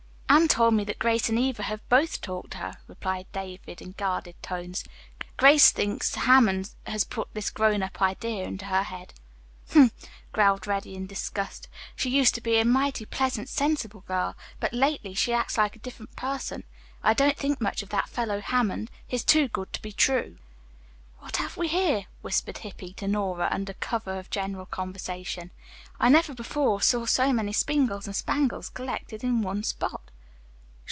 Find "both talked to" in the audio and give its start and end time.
1.89-2.59